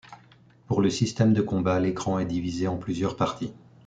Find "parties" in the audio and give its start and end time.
3.17-3.53